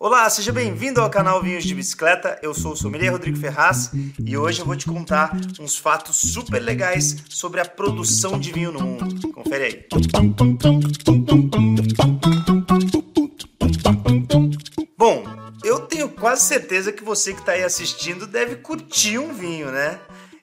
Olá, 0.00 0.30
seja 0.30 0.52
bem-vindo 0.52 1.00
ao 1.00 1.10
canal 1.10 1.42
Vinhos 1.42 1.64
de 1.64 1.74
Bicicleta. 1.74 2.38
Eu 2.40 2.54
sou 2.54 2.70
o 2.70 2.76
sommelier 2.76 3.10
Rodrigo 3.10 3.36
Ferraz 3.36 3.90
e 4.24 4.36
hoje 4.36 4.60
eu 4.60 4.64
vou 4.64 4.76
te 4.76 4.86
contar 4.86 5.36
uns 5.58 5.76
fatos 5.76 6.14
super 6.14 6.60
legais 6.60 7.16
sobre 7.28 7.60
a 7.60 7.64
produção 7.64 8.38
de 8.38 8.52
vinho 8.52 8.70
no 8.70 8.78
mundo. 8.78 9.32
Confere 9.32 9.64
aí. 9.64 9.86
Bom, 14.96 15.24
eu 15.64 15.80
tenho 15.80 16.08
quase 16.10 16.42
certeza 16.42 16.92
que 16.92 17.02
você 17.02 17.32
que 17.32 17.40
está 17.40 17.52
aí 17.52 17.64
assistindo 17.64 18.24
deve 18.24 18.54
curtir 18.54 19.18
um 19.18 19.34
vinho, 19.34 19.72
né? 19.72 19.98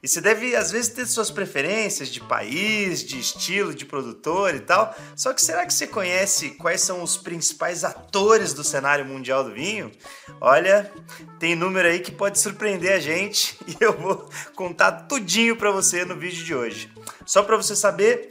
E 0.05 0.07
você 0.07 0.21
deve, 0.21 0.55
às 0.55 0.69
vezes, 0.69 0.89
ter 0.91 1.07
suas 1.07 1.31
preferências 1.31 2.09
de 2.09 2.21
país, 2.21 3.03
de 3.03 3.19
estilo, 3.19 3.73
de 3.73 3.87
produtor 3.87 4.53
e 4.53 4.59
tal. 4.59 4.95
Só 5.15 5.33
que 5.33 5.41
será 5.41 5.65
que 5.65 5.73
você 5.73 5.87
conhece 5.87 6.51
quais 6.51 6.81
são 6.81 7.01
os 7.01 7.17
principais 7.17 7.83
atores 7.83 8.53
do 8.53 8.63
cenário 8.63 9.03
mundial 9.03 9.43
do 9.43 9.51
vinho? 9.51 9.91
Olha, 10.39 10.91
tem 11.39 11.55
número 11.55 11.87
aí 11.87 11.97
que 11.99 12.11
pode 12.11 12.37
surpreender 12.37 12.93
a 12.93 12.99
gente 12.99 13.57
e 13.67 13.75
eu 13.79 13.93
vou 13.97 14.29
contar 14.53 14.91
tudinho 14.91 15.55
para 15.55 15.71
você 15.71 16.05
no 16.05 16.15
vídeo 16.15 16.45
de 16.45 16.53
hoje. 16.53 16.87
Só 17.25 17.41
para 17.41 17.57
você 17.57 17.75
saber, 17.75 18.29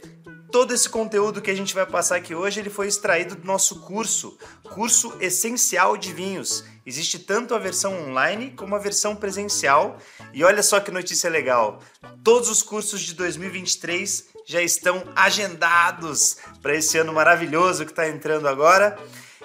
todo 0.55 0.73
esse 0.73 0.87
conteúdo 0.87 1.41
que 1.41 1.51
a 1.51 1.53
gente 1.53 1.75
vai 1.75 1.85
passar 1.85 2.15
aqui 2.15 2.33
hoje, 2.33 2.61
ele 2.61 2.69
foi 2.69 2.87
extraído 2.87 3.35
do 3.35 3.45
nosso 3.45 3.81
curso, 3.81 4.37
curso 4.63 5.13
essencial 5.19 5.97
de 5.97 6.13
vinhos. 6.13 6.63
Existe 6.85 7.19
tanto 7.19 7.53
a 7.53 7.59
versão 7.59 8.07
online 8.07 8.51
como 8.51 8.73
a 8.73 8.79
versão 8.79 9.17
presencial. 9.17 9.99
E 10.33 10.45
olha 10.45 10.63
só 10.63 10.79
que 10.79 10.91
notícia 10.91 11.29
legal. 11.29 11.81
Todos 12.23 12.47
os 12.47 12.63
cursos 12.63 13.01
de 13.01 13.13
2023 13.15 14.27
já 14.45 14.61
estão 14.61 15.03
agendados 15.13 16.37
para 16.61 16.73
esse 16.73 16.97
ano 16.97 17.11
maravilhoso 17.11 17.83
que 17.83 17.91
está 17.91 18.07
entrando 18.07 18.47
agora. 18.47 18.97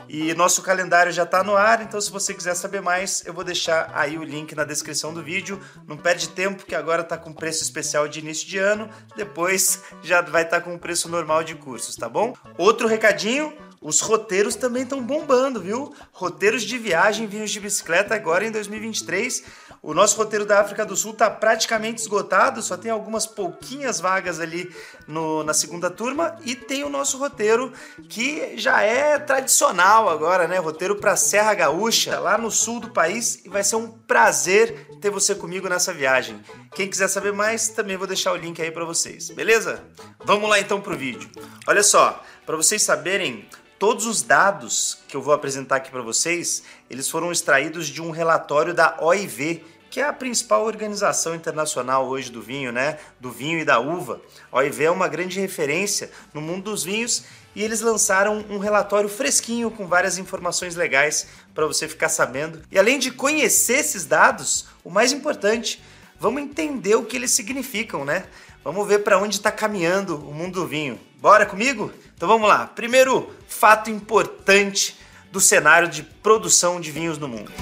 E 0.09 0.35
nosso 0.35 0.63
calendário 0.63 1.13
já 1.13 1.23
está 1.23 1.43
no 1.43 1.57
ar, 1.57 1.83
então 1.83 2.01
se 2.01 2.11
você 2.11 2.35
quiser 2.35 2.55
saber 2.55 2.81
mais, 2.81 3.25
eu 3.27 3.33
vou 3.33 3.45
deixar 3.45 3.91
aí 3.95 4.19
o 4.19 4.25
link 4.25 4.55
na 4.55 4.65
descrição 4.65 5.15
do 5.15 5.23
vídeo. 5.23 5.61
Não 5.87 5.97
perde 5.97 6.29
tempo, 6.29 6.65
que 6.65 6.75
agora 6.75 7.03
está 7.03 7.17
com 7.17 7.33
preço 7.33 7.62
especial 7.62 8.09
de 8.09 8.20
início 8.20 8.47
de 8.48 8.59
ano, 8.59 8.89
depois 9.17 9.83
já 10.03 10.20
vai 10.20 10.42
estar 10.42 10.61
tá 10.61 10.65
com 10.65 10.75
o 10.75 10.79
preço 10.79 11.09
normal 11.09 11.45
de 11.45 11.55
cursos, 11.55 11.97
tá 11.97 12.09
bom? 12.09 12.34
Outro 12.59 12.89
recadinho, 12.89 13.53
os 13.81 14.01
roteiros 14.01 14.57
também 14.57 14.83
estão 14.83 15.03
bombando, 15.03 15.61
viu? 15.61 15.95
Roteiros 16.12 16.62
de 16.62 16.77
viagem, 16.77 17.27
vinhos 17.27 17.51
de 17.51 17.61
bicicleta 17.61 18.14
agora 18.14 18.47
em 18.47 18.51
2023. 18.51 19.42
O 19.83 19.95
nosso 19.95 20.17
roteiro 20.17 20.45
da 20.45 20.61
África 20.61 20.84
do 20.84 20.95
Sul 20.95 21.12
está 21.12 21.31
praticamente 21.31 22.03
esgotado, 22.03 22.61
só 22.61 22.77
tem 22.77 22.91
algumas 22.91 23.27
pouquinhas 23.27 23.98
vagas 23.98 24.39
ali 24.39 24.70
no, 25.09 25.42
na 25.42 25.55
segunda 25.55 25.89
turma 25.89 26.36
e 26.45 26.55
tem 26.55 26.84
o 26.84 26.91
nosso 26.91 27.17
roteiro 27.17 27.73
que 28.06 28.58
já 28.58 28.83
é 28.83 29.19
tradicional 29.19 30.11
agora, 30.11 30.47
né? 30.47 30.58
Roteiro 30.58 30.97
para 30.97 31.17
Serra 31.17 31.55
Gaúcha, 31.55 32.20
lá 32.20 32.36
no 32.36 32.51
sul 32.51 32.78
do 32.78 32.91
país 32.91 33.42
e 33.42 33.48
vai 33.48 33.64
ser 33.64 33.77
um 33.77 33.89
prazer 33.89 34.86
ter 35.01 35.08
você 35.08 35.34
comigo 35.34 35.67
nessa 35.67 35.95
viagem. 35.95 36.42
Quem 36.75 36.89
quiser 36.89 37.08
saber 37.08 37.33
mais, 37.33 37.69
também 37.69 37.97
vou 37.97 38.06
deixar 38.06 38.33
o 38.33 38.36
link 38.36 38.61
aí 38.61 38.70
para 38.70 38.84
vocês, 38.84 39.31
beleza? 39.31 39.83
Vamos 40.23 40.48
lá 40.51 40.61
então 40.61 40.78
pro 40.78 40.97
vídeo. 40.97 41.31
Olha 41.67 41.83
só, 41.83 42.23
para 42.45 42.56
vocês 42.56 42.83
saberem, 42.83 43.48
Todos 43.81 44.05
os 44.05 44.20
dados 44.20 44.98
que 45.09 45.17
eu 45.17 45.23
vou 45.23 45.33
apresentar 45.33 45.77
aqui 45.77 45.91
para 45.91 46.03
vocês, 46.03 46.64
eles 46.91 47.09
foram 47.09 47.33
extraídos 47.33 47.86
de 47.89 48.03
um 48.03 48.11
relatório 48.11 48.75
da 48.75 48.98
OIV, 49.00 49.64
que 49.89 50.00
é 50.00 50.05
a 50.05 50.12
principal 50.12 50.67
organização 50.67 51.34
internacional 51.34 52.06
hoje 52.06 52.31
do 52.31 52.42
vinho, 52.42 52.70
né? 52.70 52.98
Do 53.19 53.31
vinho 53.31 53.58
e 53.58 53.64
da 53.64 53.81
uva. 53.81 54.20
A 54.53 54.58
OIV 54.58 54.84
é 54.84 54.91
uma 54.91 55.08
grande 55.08 55.41
referência 55.41 56.11
no 56.34 56.42
mundo 56.42 56.64
dos 56.64 56.84
vinhos 56.84 57.25
e 57.56 57.62
eles 57.62 57.81
lançaram 57.81 58.45
um 58.51 58.58
relatório 58.58 59.08
fresquinho 59.08 59.70
com 59.70 59.86
várias 59.86 60.19
informações 60.19 60.77
legais 60.77 61.28
para 61.55 61.67
você 61.67 61.89
ficar 61.89 62.11
sabendo. 62.11 62.61
E 62.70 62.78
além 62.78 62.98
de 62.98 63.11
conhecer 63.11 63.78
esses 63.78 64.05
dados, 64.05 64.67
o 64.84 64.91
mais 64.91 65.11
importante, 65.11 65.83
vamos 66.19 66.42
entender 66.42 66.97
o 66.97 67.06
que 67.06 67.17
eles 67.17 67.31
significam, 67.31 68.05
né? 68.05 68.27
Vamos 68.62 68.86
ver 68.86 68.98
para 68.98 69.17
onde 69.17 69.36
está 69.36 69.51
caminhando 69.51 70.17
o 70.17 70.35
mundo 70.35 70.61
do 70.61 70.67
vinho. 70.67 71.01
Bora 71.20 71.45
comigo? 71.45 71.92
Então 72.17 72.27
vamos 72.27 72.48
lá. 72.48 72.67
Primeiro 72.67 73.31
fato 73.47 73.91
importante 73.91 74.97
do 75.31 75.39
cenário 75.39 75.86
de 75.86 76.03
produção 76.03 76.81
de 76.81 76.91
vinhos 76.91 77.19
no 77.19 77.29
mundo. 77.29 77.53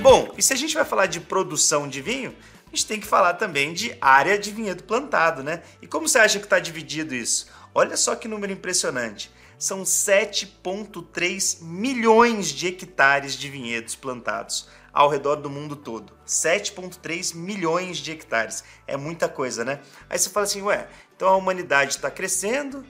Bom, 0.00 0.32
e 0.38 0.42
se 0.42 0.54
a 0.54 0.56
gente 0.56 0.72
vai 0.72 0.86
falar 0.86 1.04
de 1.04 1.20
produção 1.20 1.86
de 1.86 2.00
vinho, 2.00 2.34
a 2.72 2.74
gente 2.74 2.86
tem 2.86 2.98
que 2.98 3.06
falar 3.06 3.34
também 3.34 3.74
de 3.74 3.94
área 4.00 4.38
de 4.38 4.50
vinhedo 4.50 4.82
plantado, 4.84 5.42
né? 5.42 5.62
E 5.82 5.86
como 5.86 6.08
você 6.08 6.18
acha 6.18 6.38
que 6.38 6.46
está 6.46 6.58
dividido 6.58 7.14
isso? 7.14 7.48
Olha 7.74 7.98
só 7.98 8.16
que 8.16 8.26
número 8.26 8.50
impressionante. 8.50 9.30
São 9.58 9.82
7,3 9.82 11.62
milhões 11.62 12.48
de 12.48 12.68
hectares 12.68 13.34
de 13.34 13.48
vinhedos 13.48 13.96
plantados 13.96 14.68
ao 14.92 15.08
redor 15.08 15.36
do 15.36 15.50
mundo 15.50 15.74
todo. 15.74 16.12
7,3 16.26 17.34
milhões 17.34 17.98
de 17.98 18.12
hectares. 18.12 18.62
É 18.86 18.96
muita 18.96 19.28
coisa, 19.28 19.64
né? 19.64 19.80
Aí 20.08 20.18
você 20.18 20.30
fala 20.30 20.44
assim, 20.44 20.62
ué, 20.62 20.88
então 21.16 21.28
a 21.28 21.36
humanidade 21.36 21.92
está 21.92 22.10
crescendo 22.10 22.84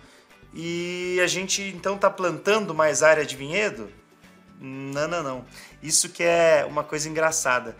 e 0.52 1.18
a 1.22 1.26
gente 1.26 1.62
então 1.62 1.94
está 1.96 2.10
plantando 2.10 2.74
mais 2.74 3.02
área 3.02 3.24
de 3.24 3.36
vinhedo? 3.36 3.90
Não, 4.60 5.08
não, 5.08 5.22
não. 5.22 5.44
Isso 5.82 6.08
que 6.08 6.22
é 6.22 6.66
uma 6.68 6.84
coisa 6.84 7.08
engraçada. 7.08 7.76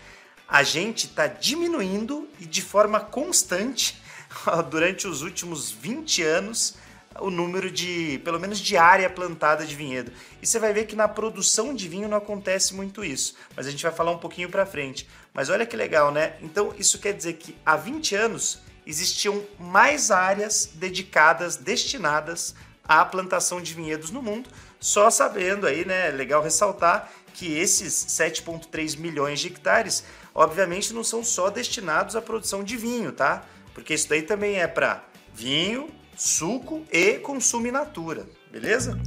A 0.47 0.63
gente 0.63 1.07
está 1.07 1.27
diminuindo 1.27 2.29
e 2.41 2.47
de 2.47 2.63
forma 2.63 3.01
constante 3.01 4.01
durante 4.71 5.07
os 5.07 5.23
últimos 5.23 5.71
20 5.71 6.23
anos 6.23 6.77
o 7.21 7.31
número 7.31 7.71
de, 7.71 8.21
pelo 8.25 8.39
menos 8.39 8.59
de 8.59 8.77
área 8.77 9.09
plantada 9.09 9.65
de 9.67 9.75
vinhedo. 9.75 10.13
E 10.41 10.47
você 10.47 10.59
vai 10.59 10.73
ver 10.73 10.87
que 10.87 10.97
na 10.97 11.09
produção 11.09 11.75
de 11.75 11.89
vinho 11.89 12.09
não 12.09 12.19
acontece 12.19 12.75
muito 12.75 13.05
isso, 13.05 13.37
mas 13.57 13.67
a 13.67 13.71
gente 13.71 13.83
vai 13.83 13.93
falar 13.93 14.13
um 14.13 14.19
pouquinho 14.19 14.49
para 14.49 14.67
frente. 14.67 15.09
Mas 15.33 15.49
olha 15.49 15.67
que 15.67 15.77
legal, 15.77 16.11
né? 16.11 16.35
Então 16.43 16.75
isso 16.79 16.99
quer 16.99 17.13
dizer 17.13 17.35
que 17.35 17.57
há 17.65 17.77
20 17.77 18.15
anos 18.15 18.61
existiam 18.87 19.45
mais 19.59 20.11
áreas 20.11 20.71
dedicadas, 20.75 21.57
destinadas 21.57 22.55
à 22.85 23.05
plantação 23.05 23.61
de 23.61 23.75
vinhedos 23.75 24.11
no 24.11 24.23
mundo, 24.23 24.49
só 24.81 25.11
sabendo 25.11 25.67
aí, 25.67 25.85
né, 25.85 26.09
legal 26.11 26.43
ressaltar 26.43 27.13
que 27.35 27.59
esses 27.59 27.93
7.3 27.93 28.99
milhões 28.99 29.41
de 29.41 29.49
hectares, 29.49 30.05
obviamente 30.35 30.95
não 30.95 31.05
são 31.05 31.23
só 31.23 31.51
destinados 31.51 32.17
à 32.17 32.23
produção 32.23 32.65
de 32.65 32.77
vinho, 32.77 33.13
tá? 33.13 33.45
Porque 33.75 33.95
isso 33.95 34.09
daí 34.09 34.23
também 34.23 34.59
é 34.59 34.67
para 34.67 35.05
vinho, 35.35 35.89
suco 36.19 36.85
e 36.91 37.15
consumo 37.21 37.69
in 37.69 37.71
natura, 37.71 38.27
beleza? 38.51 38.99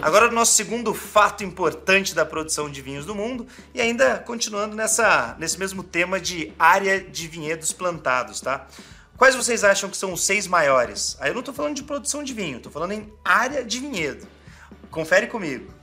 Agora 0.00 0.28
o 0.28 0.32
nosso 0.32 0.54
segundo 0.54 0.94
fato 0.94 1.44
importante 1.44 2.14
da 2.14 2.24
produção 2.24 2.70
de 2.70 2.80
vinhos 2.80 3.04
do 3.04 3.14
mundo 3.14 3.46
e 3.74 3.80
ainda 3.80 4.18
continuando 4.20 4.74
nessa, 4.74 5.36
nesse 5.38 5.58
mesmo 5.58 5.82
tema 5.82 6.18
de 6.18 6.54
área 6.58 6.98
de 6.98 7.28
vinhedos 7.28 7.72
plantados, 7.72 8.40
tá? 8.40 8.66
Quais 9.18 9.34
vocês 9.34 9.64
acham 9.64 9.90
que 9.90 9.96
são 9.98 10.14
os 10.14 10.24
seis 10.24 10.46
maiores? 10.46 11.14
Aí 11.20 11.28
eu 11.28 11.34
não 11.34 11.40
estou 11.40 11.52
falando 11.52 11.74
de 11.74 11.82
produção 11.82 12.22
de 12.22 12.32
vinho, 12.32 12.56
estou 12.56 12.72
falando 12.72 12.92
em 12.92 13.12
área 13.22 13.62
de 13.62 13.80
vinhedo. 13.80 14.26
Confere 14.90 15.26
comigo. 15.26 15.74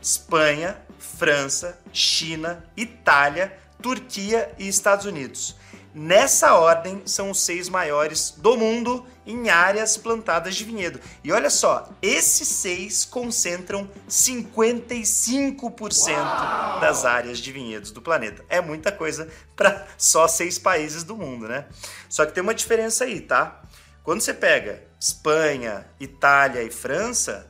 Espanha, 0.00 0.80
França, 1.02 1.78
China, 1.92 2.64
Itália, 2.76 3.58
Turquia 3.82 4.54
e 4.58 4.68
Estados 4.68 5.04
Unidos. 5.04 5.56
Nessa 5.94 6.54
ordem, 6.54 7.02
são 7.04 7.30
os 7.30 7.42
seis 7.42 7.68
maiores 7.68 8.30
do 8.38 8.56
mundo 8.56 9.04
em 9.26 9.50
áreas 9.50 9.98
plantadas 9.98 10.54
de 10.54 10.64
vinhedo. 10.64 10.98
E 11.22 11.30
olha 11.30 11.50
só, 11.50 11.90
esses 12.00 12.48
seis 12.48 13.04
concentram 13.04 13.90
55% 14.08 16.08
Uau! 16.08 16.80
das 16.80 17.04
áreas 17.04 17.38
de 17.38 17.52
vinhedos 17.52 17.90
do 17.90 18.00
planeta. 18.00 18.42
É 18.48 18.62
muita 18.62 18.90
coisa 18.90 19.28
para 19.54 19.86
só 19.98 20.26
seis 20.26 20.58
países 20.58 21.04
do 21.04 21.14
mundo, 21.14 21.46
né? 21.46 21.66
Só 22.08 22.24
que 22.24 22.32
tem 22.32 22.42
uma 22.42 22.54
diferença 22.54 23.04
aí, 23.04 23.20
tá? 23.20 23.60
Quando 24.02 24.22
você 24.22 24.32
pega 24.32 24.82
Espanha, 24.98 25.86
Itália 26.00 26.62
e 26.62 26.70
França, 26.70 27.46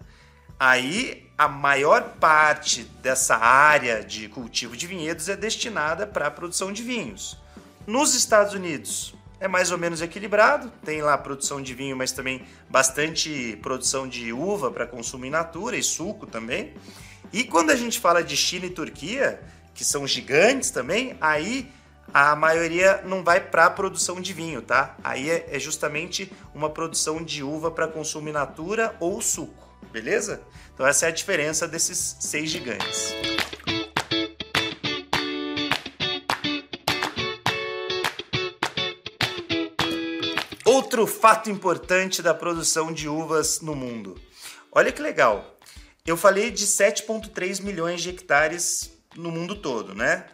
aí 0.58 1.31
a 1.42 1.48
maior 1.48 2.14
parte 2.20 2.84
dessa 3.02 3.36
área 3.36 4.04
de 4.04 4.28
cultivo 4.28 4.76
de 4.76 4.86
vinhedos 4.86 5.28
é 5.28 5.34
destinada 5.34 6.06
para 6.06 6.28
a 6.28 6.30
produção 6.30 6.72
de 6.72 6.84
vinhos. 6.84 7.36
Nos 7.84 8.14
Estados 8.14 8.54
Unidos 8.54 9.12
é 9.40 9.48
mais 9.48 9.72
ou 9.72 9.76
menos 9.76 10.00
equilibrado, 10.00 10.72
tem 10.84 11.02
lá 11.02 11.18
produção 11.18 11.60
de 11.60 11.74
vinho, 11.74 11.96
mas 11.96 12.12
também 12.12 12.42
bastante 12.70 13.58
produção 13.60 14.06
de 14.06 14.32
uva 14.32 14.70
para 14.70 14.86
consumo 14.86 15.26
in 15.26 15.30
natura 15.30 15.76
e 15.76 15.82
suco 15.82 16.28
também. 16.28 16.74
E 17.32 17.42
quando 17.42 17.70
a 17.70 17.76
gente 17.76 17.98
fala 17.98 18.22
de 18.22 18.36
China 18.36 18.66
e 18.66 18.70
Turquia, 18.70 19.40
que 19.74 19.84
são 19.84 20.06
gigantes 20.06 20.70
também, 20.70 21.16
aí 21.20 21.68
a 22.14 22.36
maioria 22.36 23.02
não 23.04 23.24
vai 23.24 23.40
para 23.40 23.66
a 23.66 23.70
produção 23.70 24.20
de 24.20 24.32
vinho, 24.32 24.62
tá? 24.62 24.94
Aí 25.02 25.28
é, 25.28 25.48
é 25.50 25.58
justamente 25.58 26.30
uma 26.54 26.70
produção 26.70 27.20
de 27.20 27.42
uva 27.42 27.68
para 27.68 27.88
consumo 27.88 28.28
in 28.28 28.32
natura 28.32 28.94
ou 29.00 29.20
suco 29.20 29.61
beleza? 29.92 30.42
Então 30.72 30.86
essa 30.86 31.06
é 31.06 31.08
a 31.08 31.12
diferença 31.12 31.68
desses 31.68 32.16
seis 32.20 32.50
gigantes. 32.50 33.14
Outro 40.64 41.06
fato 41.06 41.50
importante 41.50 42.22
da 42.22 42.32
produção 42.34 42.92
de 42.92 43.08
uvas 43.08 43.60
no 43.60 43.74
mundo. 43.74 44.18
Olha 44.72 44.90
que 44.90 45.02
legal. 45.02 45.58
Eu 46.06 46.16
falei 46.16 46.50
de 46.50 46.66
7,3 46.66 47.62
milhões 47.62 48.02
de 48.02 48.08
hectares 48.08 48.90
no 49.14 49.30
mundo 49.30 49.54
todo, 49.54 49.94
né? 49.94 50.26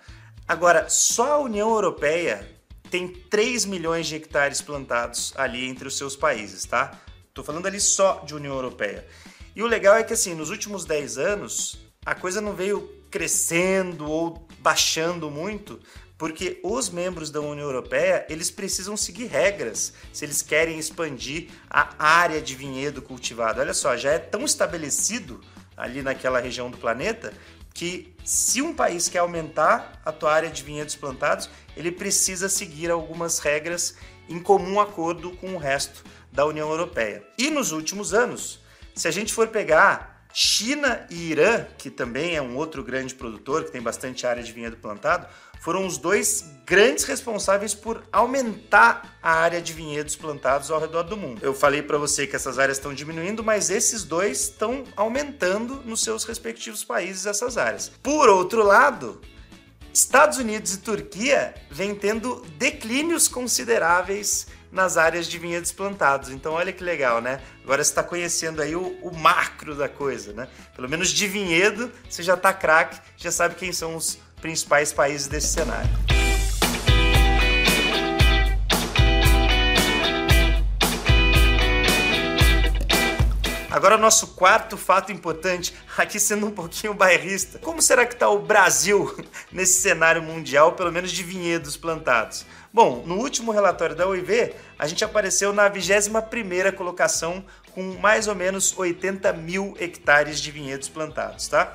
Agora, 0.47 0.89
só 0.89 1.35
a 1.35 1.39
União 1.39 1.69
Europeia 1.71 2.49
tem 2.91 3.09
3 3.09 3.67
milhões 3.67 4.07
de 4.07 4.15
hectares 4.17 4.63
plantados 4.63 5.35
ali 5.37 5.67
entre 5.67 5.89
os 5.89 5.99
seus 5.99 6.17
países, 6.17 6.65
tá? 6.65 6.99
Tô 7.35 7.45
falando 7.45 7.67
ali 7.67 7.81
só 7.81 8.23
de 8.25 8.35
União 8.35 8.55
Europeia. 8.55 9.07
E 9.55 9.63
o 9.63 9.67
legal 9.67 9.97
é 9.97 10.03
que, 10.03 10.13
assim, 10.13 10.35
nos 10.35 10.51
últimos 10.51 10.85
10 10.85 11.19
anos, 11.19 11.79
a 12.05 12.15
coisa 12.15 12.41
não 12.41 12.55
veio 12.55 12.89
crescendo 13.11 14.09
ou 14.09 14.47
baixando 14.61 15.31
muito, 15.31 15.81
porque 16.17 16.61
os 16.63 16.91
membros 16.91 17.31
da 17.31 17.41
União 17.41 17.67
Europeia 17.67 18.27
eles 18.29 18.51
precisam 18.51 18.97
seguir 18.97 19.27
regras 19.27 19.93
se 20.13 20.25
eles 20.25 20.43
querem 20.43 20.79
expandir 20.79 21.49
a 21.71 21.95
área 21.99 22.41
de 22.41 22.55
vinhedo 22.55 23.01
cultivado. 23.01 23.61
Olha 23.61 23.73
só, 23.73 23.97
já 23.97 24.13
é 24.13 24.19
tão 24.19 24.45
estabelecido 24.45 25.41
ali 25.77 26.03
naquela 26.03 26.41
região 26.41 26.71
do 26.71 26.77
planeta 26.77 27.33
que 27.73 28.13
se 28.25 28.61
um 28.61 28.75
país 28.75 29.09
quer 29.09 29.19
aumentar 29.19 30.01
a 30.05 30.11
tua 30.11 30.33
área 30.33 30.51
de 30.51 30.65
vinhedos 30.65 30.97
plantados, 30.97 31.49
ele 31.77 31.93
precisa 31.93 32.49
seguir 32.49 32.91
algumas 32.91 33.39
regras 33.39 33.95
em 34.29 34.41
comum 34.41 34.81
acordo 34.81 35.31
com 35.37 35.55
o 35.55 35.59
resto 35.59 36.03
da 36.33 36.45
União 36.45 36.69
Europeia. 36.69 37.23
E 37.39 37.51
nos 37.51 37.71
últimos 37.71 38.13
anos, 38.13 38.61
se 38.99 39.07
a 39.07 39.11
gente 39.11 39.33
for 39.33 39.49
pegar 39.49 40.27
China 40.33 41.07
e 41.11 41.31
Irã, 41.31 41.65
que 41.79 41.91
também 41.91 42.37
é 42.37 42.43
um 42.43 42.57
outro 42.57 42.83
grande 42.83 43.15
produtor, 43.15 43.65
que 43.65 43.71
tem 43.71 43.81
bastante 43.81 44.27
área 44.27 44.43
de 44.43 44.53
vinhedo 44.53 44.77
plantado, 44.77 45.27
foram 45.61 45.87
os 45.87 45.99
dois 45.99 46.45
grandes 46.65 47.05
responsáveis 47.05 47.75
por 47.75 48.03
aumentar 48.13 49.19
a 49.23 49.33
área 49.33 49.61
de 49.61 49.73
vinhedos 49.73 50.15
plantados 50.15 50.71
ao 50.71 50.81
redor 50.81 51.03
do 51.03 51.17
mundo. 51.17 51.41
Eu 51.43 51.55
falei 51.55 51.83
para 51.83 51.99
você 51.99 52.27
que 52.27 52.37
essas 52.37 52.59
áreas 52.59 52.79
estão 52.79 52.95
diminuindo, 52.95 53.43
mas 53.43 53.71
esses 53.71 54.05
dois 54.05 54.43
estão 54.43 54.85
aumentando 54.97 55.83
nos 55.85 56.03
seus 56.03 56.25
respectivos 56.25 56.85
países 56.85 57.27
essas 57.27 57.57
áreas. 57.57 57.91
Por 58.03 58.29
outro 58.29 58.63
lado, 58.63 59.21
Estados 59.99 60.39
Unidos 60.39 60.75
e 60.75 60.79
Turquia 60.79 61.53
vêm 61.69 61.93
tendo 61.93 62.47
declínios 62.57 63.27
consideráveis 63.27 64.47
nas 64.71 64.97
áreas 64.97 65.27
de 65.27 65.39
vinhedos 65.39 65.73
plantados. 65.73 66.31
Então, 66.31 66.53
olha 66.53 66.73
que 66.73 66.85
legal, 66.85 67.21
né? 67.21 67.41
Agora 67.65 67.83
você 67.83 67.91
está 67.91 68.03
conhecendo 68.05 68.63
aí 68.63 68.77
o, 68.77 68.97
o, 69.03 69.13
macro 69.13 69.75
da 69.75 69.89
coisa, 69.89 70.33
né? 70.33 70.47
Pelo 70.77 70.89
menos 70.89 71.09
de 71.09 71.27
vinhedo, 71.27 71.91
você 72.09 72.23
já 72.23 72.35
está 72.35 72.53
craque, 72.53 73.01
já 73.17 73.33
sabe 73.33 73.57
quem 73.57 73.73
são 73.73 73.97
os 73.97 74.19
principais 74.41 74.93
países 74.93 75.27
desse 75.27 75.49
cenário. 75.49 75.91
Agora, 83.89 84.03
nosso 84.03 84.27
quarto 84.35 84.77
fato 84.77 85.11
importante, 85.11 85.73
aqui 85.97 86.21
sendo 86.21 86.47
um 86.47 86.51
pouquinho 86.51 86.93
bairrista. 86.93 87.59
Como 87.59 87.81
será 87.81 88.05
que 88.05 88.13
está 88.13 88.29
o 88.29 88.39
Brasil 88.39 89.17
nesse 89.51 89.81
cenário 89.81 90.23
mundial, 90.23 90.73
pelo 90.73 90.93
menos 90.93 91.11
de 91.11 91.23
vinhedos 91.23 91.75
plantados? 91.75 92.45
Bom, 92.71 93.03
no 93.07 93.15
último 93.15 93.51
relatório 93.51 93.97
da 93.97 94.07
OIV, 94.07 94.53
a 94.79 94.87
gente 94.87 95.03
apareceu 95.07 95.55
na 95.55 95.71
21ª 95.71 96.71
colocação 96.75 97.43
com 97.73 97.95
mais 97.95 98.29
ou 98.29 98.35
menos 98.35 98.77
80 98.77 99.33
mil 99.33 99.75
hectares 99.81 100.39
de 100.39 100.51
vinhedos 100.51 100.91
plantados, 100.91 101.49
tá? 101.49 101.75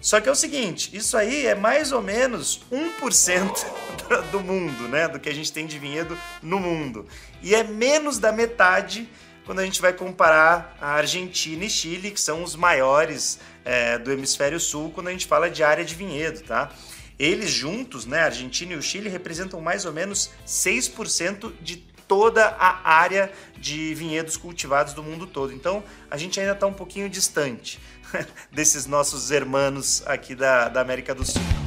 Só 0.00 0.20
que 0.20 0.28
é 0.28 0.32
o 0.32 0.34
seguinte, 0.34 0.96
isso 0.96 1.16
aí 1.16 1.46
é 1.46 1.54
mais 1.54 1.92
ou 1.92 2.02
menos 2.02 2.60
1% 2.72 3.66
do 4.32 4.40
mundo, 4.40 4.88
né? 4.88 5.06
Do 5.06 5.20
que 5.20 5.28
a 5.28 5.34
gente 5.34 5.52
tem 5.52 5.64
de 5.64 5.78
vinhedo 5.78 6.18
no 6.42 6.58
mundo. 6.58 7.06
E 7.40 7.54
é 7.54 7.62
menos 7.62 8.18
da 8.18 8.32
metade 8.32 9.08
quando 9.46 9.60
a 9.60 9.64
gente 9.64 9.80
vai 9.80 9.92
comparar 9.92 10.76
a 10.80 10.94
Argentina 10.94 11.64
e 11.64 11.70
Chile, 11.70 12.10
que 12.10 12.20
são 12.20 12.42
os 12.42 12.56
maiores 12.56 13.38
é, 13.64 13.96
do 13.96 14.12
hemisfério 14.12 14.58
sul, 14.58 14.90
quando 14.90 15.06
a 15.06 15.12
gente 15.12 15.26
fala 15.26 15.48
de 15.48 15.62
área 15.62 15.84
de 15.84 15.94
vinhedo, 15.94 16.40
tá? 16.40 16.70
Eles 17.16 17.50
juntos, 17.50 18.04
né, 18.04 18.20
a 18.20 18.24
Argentina 18.26 18.72
e 18.72 18.76
o 18.76 18.82
Chile, 18.82 19.08
representam 19.08 19.60
mais 19.60 19.86
ou 19.86 19.92
menos 19.92 20.30
6% 20.46 21.52
de 21.62 21.76
toda 22.08 22.44
a 22.58 22.90
área 22.90 23.32
de 23.56 23.94
vinhedos 23.94 24.36
cultivados 24.36 24.92
do 24.92 25.02
mundo 25.02 25.26
todo. 25.26 25.52
Então, 25.52 25.82
a 26.10 26.16
gente 26.16 26.38
ainda 26.38 26.52
está 26.52 26.66
um 26.66 26.74
pouquinho 26.74 27.08
distante 27.08 27.80
desses 28.50 28.84
nossos 28.84 29.30
hermanos 29.30 30.02
aqui 30.06 30.34
da, 30.34 30.68
da 30.68 30.80
América 30.80 31.14
do 31.14 31.24
Sul. 31.24 31.65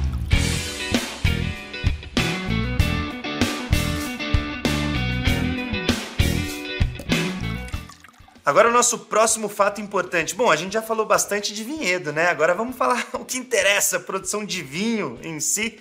Agora 8.44 8.70
o 8.70 8.72
nosso 8.72 9.00
próximo 9.00 9.48
fato 9.48 9.80
importante. 9.80 10.34
Bom, 10.34 10.50
a 10.50 10.56
gente 10.56 10.72
já 10.72 10.80
falou 10.80 11.04
bastante 11.04 11.52
de 11.52 11.62
vinhedo, 11.62 12.10
né? 12.10 12.28
Agora 12.28 12.54
vamos 12.54 12.74
falar 12.74 13.06
o 13.12 13.24
que 13.24 13.36
interessa, 13.36 13.98
a 13.98 14.00
produção 14.00 14.44
de 14.44 14.62
vinho 14.62 15.18
em 15.22 15.38
si. 15.40 15.78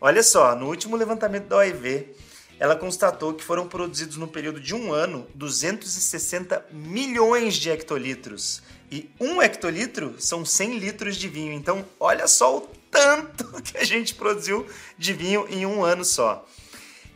Olha 0.00 0.22
só, 0.22 0.54
no 0.54 0.66
último 0.68 0.96
levantamento 0.96 1.46
da 1.46 1.56
OIV, 1.56 2.14
ela 2.60 2.76
constatou 2.76 3.32
que 3.32 3.42
foram 3.42 3.66
produzidos 3.66 4.16
no 4.16 4.28
período 4.28 4.60
de 4.60 4.74
um 4.74 4.92
ano 4.92 5.26
260 5.34 6.66
milhões 6.70 7.54
de 7.54 7.70
hectolitros. 7.70 8.62
E 8.90 9.10
um 9.18 9.40
hectolitro 9.40 10.14
são 10.18 10.44
100 10.44 10.78
litros 10.78 11.16
de 11.16 11.26
vinho. 11.26 11.54
Então, 11.54 11.84
olha 11.98 12.28
só 12.28 12.58
o 12.58 12.60
tanto 12.90 13.44
que 13.62 13.78
a 13.78 13.84
gente 13.84 14.14
produziu 14.14 14.66
de 14.98 15.14
vinho 15.14 15.46
em 15.48 15.64
um 15.64 15.82
ano 15.82 16.04
só. 16.04 16.46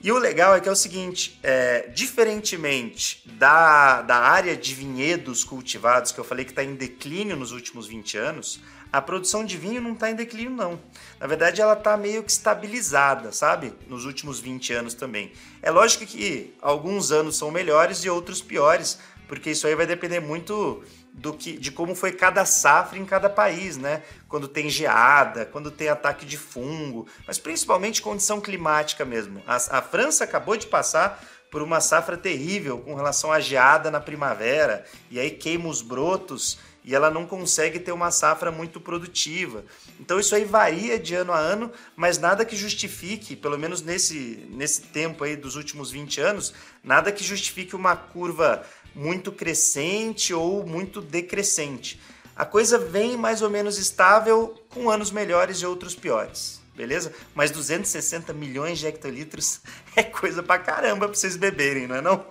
E 0.00 0.12
o 0.12 0.18
legal 0.18 0.54
é 0.54 0.60
que 0.60 0.68
é 0.68 0.72
o 0.72 0.76
seguinte, 0.76 1.38
é, 1.42 1.88
diferentemente 1.88 3.20
da, 3.32 4.00
da 4.02 4.16
área 4.16 4.56
de 4.56 4.72
vinhedos 4.72 5.42
cultivados, 5.42 6.12
que 6.12 6.20
eu 6.20 6.24
falei 6.24 6.44
que 6.44 6.52
está 6.52 6.62
em 6.62 6.76
declínio 6.76 7.36
nos 7.36 7.50
últimos 7.50 7.88
20 7.88 8.16
anos, 8.16 8.60
a 8.92 9.02
produção 9.02 9.44
de 9.44 9.56
vinho 9.56 9.80
não 9.80 9.92
está 9.92 10.08
em 10.08 10.14
declínio, 10.14 10.52
não. 10.52 10.80
Na 11.18 11.26
verdade, 11.26 11.60
ela 11.60 11.72
está 11.72 11.96
meio 11.96 12.22
que 12.22 12.30
estabilizada, 12.30 13.32
sabe? 13.32 13.72
Nos 13.88 14.04
últimos 14.04 14.38
20 14.38 14.72
anos 14.72 14.94
também. 14.94 15.32
É 15.60 15.70
lógico 15.70 16.06
que 16.06 16.54
alguns 16.62 17.10
anos 17.10 17.36
são 17.36 17.50
melhores 17.50 18.04
e 18.04 18.08
outros 18.08 18.40
piores, 18.40 18.98
porque 19.26 19.50
isso 19.50 19.66
aí 19.66 19.74
vai 19.74 19.86
depender 19.86 20.20
muito 20.20 20.82
do 21.12 21.32
que, 21.32 21.58
de 21.58 21.70
como 21.72 21.94
foi 21.94 22.12
cada 22.12 22.44
safra 22.44 22.98
em 22.98 23.04
cada 23.04 23.28
país, 23.28 23.76
né? 23.76 24.02
Quando 24.28 24.46
tem 24.46 24.68
geada, 24.70 25.44
quando 25.46 25.70
tem 25.70 25.88
ataque 25.88 26.24
de 26.24 26.36
fungo, 26.36 27.06
mas 27.26 27.38
principalmente 27.38 28.02
condição 28.02 28.40
climática 28.40 29.04
mesmo. 29.04 29.42
A, 29.46 29.56
a 29.56 29.82
França 29.82 30.24
acabou 30.24 30.56
de 30.56 30.66
passar 30.66 31.24
por 31.50 31.62
uma 31.62 31.80
safra 31.80 32.16
terrível 32.16 32.78
com 32.78 32.94
relação 32.94 33.32
à 33.32 33.40
geada 33.40 33.90
na 33.90 34.00
primavera, 34.00 34.84
e 35.10 35.18
aí 35.18 35.30
queima 35.30 35.68
os 35.68 35.82
brotos 35.82 36.58
e 36.88 36.94
ela 36.94 37.10
não 37.10 37.26
consegue 37.26 37.78
ter 37.78 37.92
uma 37.92 38.10
safra 38.10 38.50
muito 38.50 38.80
produtiva. 38.80 39.62
Então 40.00 40.18
isso 40.18 40.34
aí 40.34 40.46
varia 40.46 40.98
de 40.98 41.14
ano 41.14 41.34
a 41.34 41.38
ano, 41.38 41.70
mas 41.94 42.16
nada 42.16 42.46
que 42.46 42.56
justifique, 42.56 43.36
pelo 43.36 43.58
menos 43.58 43.82
nesse, 43.82 44.48
nesse 44.50 44.80
tempo 44.82 45.22
aí 45.22 45.36
dos 45.36 45.54
últimos 45.54 45.90
20 45.90 46.18
anos, 46.20 46.54
nada 46.82 47.12
que 47.12 47.22
justifique 47.22 47.76
uma 47.76 47.94
curva 47.94 48.64
muito 48.98 49.30
crescente 49.30 50.34
ou 50.34 50.66
muito 50.66 51.00
decrescente. 51.00 52.00
A 52.34 52.44
coisa 52.44 52.78
vem 52.78 53.16
mais 53.16 53.42
ou 53.42 53.48
menos 53.48 53.78
estável, 53.78 54.60
com 54.70 54.90
anos 54.90 55.12
melhores 55.12 55.58
e 55.58 55.66
outros 55.66 55.94
piores, 55.94 56.60
beleza? 56.74 57.14
Mas 57.32 57.52
260 57.52 58.32
milhões 58.32 58.80
de 58.80 58.88
hectolitros 58.88 59.60
é 59.94 60.02
coisa 60.02 60.42
pra 60.42 60.58
caramba 60.58 61.06
pra 61.06 61.16
vocês 61.16 61.36
beberem, 61.36 61.86
não 61.86 61.94
é 61.94 62.00
não? 62.00 62.26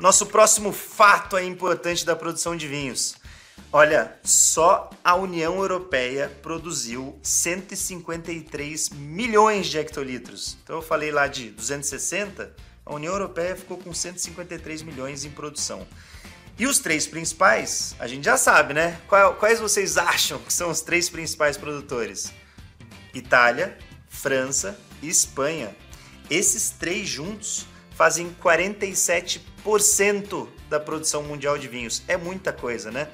Nosso 0.00 0.24
próximo 0.26 0.72
fato 0.72 1.36
é 1.36 1.44
importante 1.44 2.04
da 2.04 2.16
produção 2.16 2.56
de 2.56 2.66
vinhos. 2.66 3.21
Olha, 3.74 4.14
só 4.22 4.90
a 5.02 5.14
União 5.14 5.56
Europeia 5.56 6.30
produziu 6.42 7.18
153 7.22 8.90
milhões 8.90 9.66
de 9.66 9.78
hectolitros. 9.78 10.58
Então 10.62 10.76
eu 10.76 10.82
falei 10.82 11.10
lá 11.10 11.26
de 11.26 11.48
260, 11.48 12.54
a 12.84 12.94
União 12.94 13.14
Europeia 13.14 13.56
ficou 13.56 13.78
com 13.78 13.94
153 13.94 14.82
milhões 14.82 15.24
em 15.24 15.30
produção. 15.30 15.88
E 16.58 16.66
os 16.66 16.80
três 16.80 17.06
principais, 17.06 17.96
a 17.98 18.06
gente 18.06 18.26
já 18.26 18.36
sabe, 18.36 18.74
né? 18.74 19.00
Quais 19.38 19.58
vocês 19.58 19.96
acham 19.96 20.38
que 20.38 20.52
são 20.52 20.68
os 20.68 20.82
três 20.82 21.08
principais 21.08 21.56
produtores? 21.56 22.30
Itália, 23.14 23.78
França 24.06 24.78
e 25.00 25.08
Espanha. 25.08 25.74
Esses 26.28 26.68
três 26.68 27.08
juntos 27.08 27.66
fazem 27.92 28.36
47% 28.42 30.46
da 30.68 30.78
produção 30.78 31.22
mundial 31.22 31.56
de 31.56 31.68
vinhos. 31.68 32.02
É 32.06 32.18
muita 32.18 32.52
coisa, 32.52 32.90
né? 32.90 33.08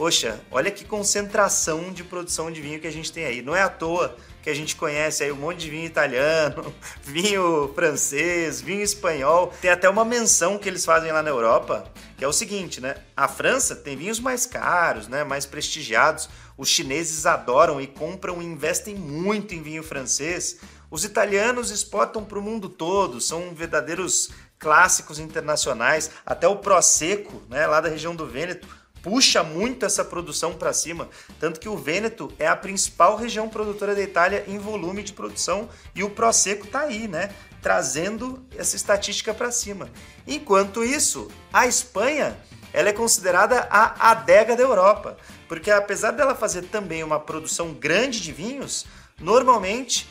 Poxa, 0.00 0.40
olha 0.50 0.70
que 0.70 0.82
concentração 0.82 1.92
de 1.92 2.02
produção 2.02 2.50
de 2.50 2.62
vinho 2.62 2.80
que 2.80 2.86
a 2.86 2.90
gente 2.90 3.12
tem 3.12 3.26
aí. 3.26 3.42
Não 3.42 3.54
é 3.54 3.60
à 3.60 3.68
toa 3.68 4.16
que 4.42 4.48
a 4.48 4.54
gente 4.54 4.74
conhece 4.74 5.22
aí 5.22 5.30
um 5.30 5.36
monte 5.36 5.58
de 5.58 5.68
vinho 5.68 5.84
italiano, 5.84 6.74
vinho 7.04 7.70
francês, 7.74 8.62
vinho 8.62 8.80
espanhol. 8.80 9.52
Tem 9.60 9.70
até 9.70 9.90
uma 9.90 10.02
menção 10.02 10.56
que 10.56 10.66
eles 10.66 10.86
fazem 10.86 11.12
lá 11.12 11.22
na 11.22 11.28
Europa, 11.28 11.84
que 12.16 12.24
é 12.24 12.26
o 12.26 12.32
seguinte, 12.32 12.80
né? 12.80 12.96
A 13.14 13.28
França 13.28 13.76
tem 13.76 13.94
vinhos 13.94 14.18
mais 14.18 14.46
caros, 14.46 15.06
né? 15.06 15.22
Mais 15.22 15.44
prestigiados. 15.44 16.30
Os 16.56 16.70
chineses 16.70 17.26
adoram 17.26 17.78
e 17.78 17.86
compram 17.86 18.40
e 18.40 18.46
investem 18.46 18.94
muito 18.94 19.54
em 19.54 19.62
vinho 19.62 19.82
francês. 19.82 20.60
Os 20.90 21.04
italianos 21.04 21.70
exportam 21.70 22.24
para 22.24 22.38
o 22.38 22.42
mundo 22.42 22.70
todo, 22.70 23.20
são 23.20 23.54
verdadeiros 23.54 24.30
clássicos 24.58 25.18
internacionais. 25.18 26.10
Até 26.24 26.48
o 26.48 26.56
Prosecco, 26.56 27.42
né, 27.50 27.66
lá 27.66 27.82
da 27.82 27.90
região 27.90 28.16
do 28.16 28.26
Vêneto, 28.26 28.79
puxa 29.02 29.42
muito 29.42 29.84
essa 29.84 30.04
produção 30.04 30.54
para 30.54 30.72
cima, 30.72 31.08
tanto 31.38 31.60
que 31.60 31.68
o 31.68 31.76
Vêneto 31.76 32.32
é 32.38 32.46
a 32.46 32.56
principal 32.56 33.16
região 33.16 33.48
produtora 33.48 33.94
da 33.94 34.02
Itália 34.02 34.44
em 34.46 34.58
volume 34.58 35.02
de 35.02 35.12
produção 35.12 35.68
e 35.94 36.02
o 36.02 36.10
Prosecco 36.10 36.66
está 36.66 36.80
aí, 36.80 37.08
né, 37.08 37.30
trazendo 37.62 38.44
essa 38.56 38.76
estatística 38.76 39.32
para 39.34 39.50
cima. 39.50 39.90
Enquanto 40.26 40.84
isso, 40.84 41.28
a 41.52 41.66
Espanha, 41.66 42.36
ela 42.72 42.88
é 42.88 42.92
considerada 42.92 43.66
a 43.70 44.10
adega 44.10 44.56
da 44.56 44.62
Europa, 44.62 45.16
porque 45.48 45.70
apesar 45.70 46.12
dela 46.12 46.34
fazer 46.34 46.62
também 46.62 47.02
uma 47.02 47.18
produção 47.18 47.72
grande 47.72 48.20
de 48.20 48.32
vinhos, 48.32 48.86
normalmente 49.20 50.08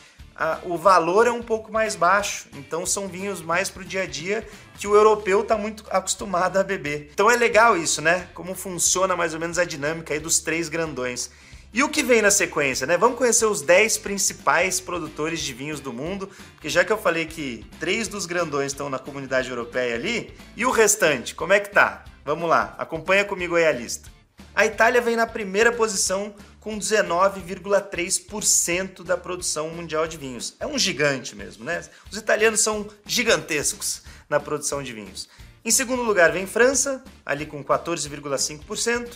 o 0.64 0.76
valor 0.76 1.26
é 1.26 1.30
um 1.30 1.42
pouco 1.42 1.72
mais 1.72 1.94
baixo. 1.94 2.46
Então 2.54 2.86
são 2.86 3.08
vinhos 3.08 3.42
mais 3.42 3.68
para 3.68 3.82
o 3.82 3.84
dia 3.84 4.02
a 4.02 4.06
dia 4.06 4.46
que 4.78 4.86
o 4.86 4.94
europeu 4.94 5.42
está 5.42 5.56
muito 5.56 5.84
acostumado 5.90 6.58
a 6.58 6.62
beber. 6.62 7.10
Então 7.12 7.30
é 7.30 7.36
legal 7.36 7.76
isso, 7.76 8.00
né? 8.00 8.28
Como 8.34 8.54
funciona 8.54 9.14
mais 9.14 9.34
ou 9.34 9.40
menos 9.40 9.58
a 9.58 9.64
dinâmica 9.64 10.14
aí 10.14 10.20
dos 10.20 10.40
três 10.40 10.68
grandões. 10.68 11.30
E 11.72 11.84
o 11.84 11.88
que 11.88 12.02
vem 12.02 12.20
na 12.20 12.32
sequência, 12.32 12.84
né? 12.84 12.96
Vamos 12.96 13.16
conhecer 13.16 13.46
os 13.46 13.62
10 13.62 13.98
principais 13.98 14.80
produtores 14.80 15.38
de 15.38 15.52
vinhos 15.52 15.78
do 15.78 15.92
mundo, 15.92 16.28
porque 16.54 16.68
já 16.68 16.84
que 16.84 16.92
eu 16.92 16.98
falei 16.98 17.26
que 17.26 17.64
três 17.78 18.08
dos 18.08 18.26
grandões 18.26 18.72
estão 18.72 18.90
na 18.90 18.98
comunidade 18.98 19.48
europeia 19.48 19.94
ali, 19.94 20.34
e 20.56 20.66
o 20.66 20.70
restante, 20.72 21.32
como 21.32 21.52
é 21.52 21.60
que 21.60 21.70
tá? 21.70 22.04
Vamos 22.24 22.50
lá, 22.50 22.74
acompanha 22.76 23.24
comigo 23.24 23.54
aí 23.54 23.66
a 23.66 23.72
lista. 23.72 24.10
A 24.52 24.66
Itália 24.66 25.00
vem 25.00 25.14
na 25.14 25.28
primeira 25.28 25.70
posição 25.70 26.34
com 26.60 26.78
19,3% 26.78 29.02
da 29.02 29.16
produção 29.16 29.70
mundial 29.70 30.06
de 30.06 30.18
vinhos. 30.18 30.54
É 30.60 30.66
um 30.66 30.78
gigante 30.78 31.34
mesmo, 31.34 31.64
né? 31.64 31.82
Os 32.10 32.18
italianos 32.18 32.60
são 32.60 32.86
gigantescos 33.06 34.02
na 34.28 34.38
produção 34.38 34.82
de 34.82 34.92
vinhos. 34.92 35.26
Em 35.64 35.70
segundo 35.70 36.02
lugar 36.02 36.32
vem 36.32 36.46
França, 36.46 37.02
ali 37.24 37.46
com 37.46 37.64
14,5%. 37.64 39.12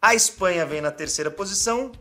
A 0.00 0.14
Espanha 0.14 0.66
vem 0.66 0.80
na 0.80 0.90
terceira 0.90 1.30
posição. 1.30 1.92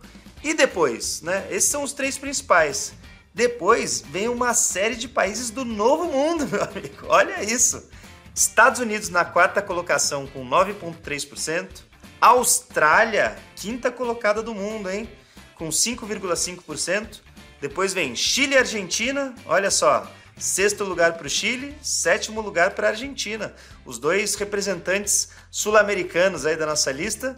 E 0.43 0.53
depois, 0.53 1.21
né? 1.21 1.47
Esses 1.49 1.69
são 1.69 1.83
os 1.83 1.93
três 1.93 2.17
principais. 2.17 2.93
Depois 3.33 4.01
vem 4.01 4.27
uma 4.27 4.53
série 4.53 4.95
de 4.95 5.07
países 5.07 5.49
do 5.49 5.63
novo 5.63 6.05
mundo, 6.05 6.47
meu 6.47 6.63
amigo. 6.63 7.05
Olha 7.07 7.43
isso. 7.43 7.89
Estados 8.35 8.79
Unidos 8.79 9.09
na 9.09 9.23
quarta 9.23 9.61
colocação 9.61 10.27
com 10.27 10.45
9,3%. 10.45 11.90
Austrália, 12.21 13.35
quinta 13.55 13.91
colocada 13.91 14.43
do 14.43 14.53
mundo, 14.53 14.91
hein? 14.91 15.09
Com 15.55 15.69
5,5%. 15.69 17.19
Depois 17.59 17.95
vem 17.95 18.15
Chile 18.15 18.53
e 18.53 18.57
Argentina, 18.59 19.33
olha 19.47 19.71
só. 19.71 20.07
Sexto 20.37 20.83
lugar 20.83 21.13
para 21.13 21.25
o 21.25 21.29
Chile, 21.29 21.75
sétimo 21.81 22.39
lugar 22.39 22.71
para 22.71 22.87
a 22.87 22.89
Argentina. 22.91 23.55
Os 23.83 23.97
dois 23.97 24.35
representantes 24.35 25.29
sul-americanos 25.49 26.45
aí 26.45 26.55
da 26.55 26.67
nossa 26.67 26.91
lista. 26.91 27.35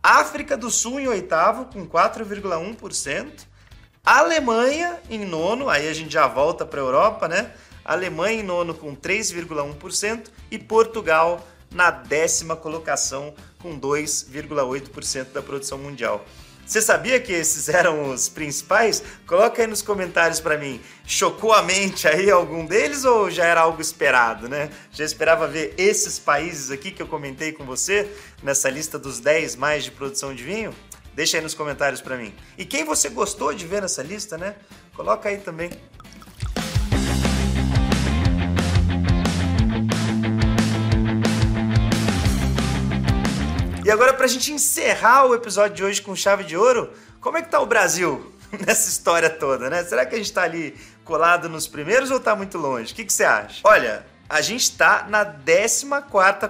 África 0.00 0.56
do 0.56 0.70
Sul 0.70 1.00
em 1.00 1.08
oitavo, 1.08 1.64
com 1.64 1.84
4,1%. 1.84 3.46
Alemanha 4.04 5.00
em 5.10 5.24
nono, 5.24 5.68
aí 5.68 5.88
a 5.88 5.92
gente 5.92 6.12
já 6.12 6.28
volta 6.28 6.64
para 6.64 6.80
a 6.80 6.84
Europa, 6.84 7.26
né? 7.26 7.52
Alemanha 7.84 8.40
em 8.40 8.44
nono 8.44 8.72
com 8.72 8.94
3,1% 8.94 10.28
e 10.48 10.58
Portugal 10.58 11.44
na 11.74 11.90
décima 11.90 12.56
colocação 12.56 13.34
com 13.58 13.78
2,8% 13.78 15.32
da 15.32 15.42
produção 15.42 15.78
mundial. 15.78 16.24
Você 16.64 16.80
sabia 16.80 17.20
que 17.20 17.32
esses 17.32 17.68
eram 17.70 18.10
os 18.10 18.28
principais? 18.28 19.02
Coloca 19.26 19.60
aí 19.60 19.68
nos 19.68 19.82
comentários 19.82 20.40
para 20.40 20.56
mim. 20.56 20.80
Chocou 21.06 21.52
a 21.52 21.62
mente 21.62 22.08
aí 22.08 22.30
algum 22.30 22.64
deles 22.64 23.04
ou 23.04 23.30
já 23.30 23.44
era 23.44 23.60
algo 23.60 23.80
esperado, 23.80 24.48
né? 24.48 24.70
Já 24.92 25.04
esperava 25.04 25.46
ver 25.46 25.74
esses 25.76 26.18
países 26.18 26.70
aqui 26.70 26.90
que 26.90 27.02
eu 27.02 27.06
comentei 27.06 27.52
com 27.52 27.64
você 27.64 28.10
nessa 28.42 28.70
lista 28.70 28.98
dos 28.98 29.18
10 29.20 29.56
mais 29.56 29.84
de 29.84 29.90
produção 29.90 30.34
de 30.34 30.42
vinho? 30.42 30.74
Deixa 31.14 31.36
aí 31.36 31.42
nos 31.42 31.52
comentários 31.52 32.00
para 32.00 32.16
mim. 32.16 32.34
E 32.56 32.64
quem 32.64 32.84
você 32.84 33.10
gostou 33.10 33.52
de 33.52 33.66
ver 33.66 33.82
nessa 33.82 34.02
lista, 34.02 34.38
né? 34.38 34.54
Coloca 34.94 35.28
aí 35.28 35.38
também. 35.38 35.70
E 43.84 43.90
agora, 43.90 44.12
para 44.12 44.26
a 44.26 44.28
gente 44.28 44.52
encerrar 44.52 45.26
o 45.26 45.34
episódio 45.34 45.74
de 45.74 45.82
hoje 45.82 46.00
com 46.00 46.14
chave 46.14 46.44
de 46.44 46.56
ouro, 46.56 46.92
como 47.20 47.36
é 47.36 47.42
que 47.42 47.50
tá 47.50 47.58
o 47.58 47.66
Brasil 47.66 48.32
nessa 48.64 48.88
história 48.88 49.28
toda, 49.28 49.68
né? 49.68 49.82
Será 49.82 50.06
que 50.06 50.14
a 50.14 50.18
gente 50.18 50.28
está 50.28 50.42
ali 50.42 50.76
colado 51.04 51.48
nos 51.48 51.66
primeiros 51.66 52.08
ou 52.08 52.18
está 52.18 52.36
muito 52.36 52.58
longe? 52.58 52.92
O 52.92 52.94
que, 52.94 53.04
que 53.04 53.12
você 53.12 53.24
acha? 53.24 53.60
Olha, 53.64 54.06
a 54.28 54.40
gente 54.40 54.62
está 54.62 55.08
na 55.08 55.24
14 55.24 55.84